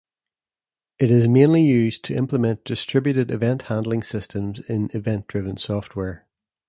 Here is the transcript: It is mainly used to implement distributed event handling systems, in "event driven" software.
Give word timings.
It 0.97 1.11
is 1.11 1.27
mainly 1.27 1.61
used 1.61 2.03
to 2.05 2.15
implement 2.15 2.65
distributed 2.65 3.29
event 3.29 3.61
handling 3.69 4.01
systems, 4.01 4.59
in 4.67 4.89
"event 4.95 5.27
driven" 5.27 5.57
software. 5.57 6.25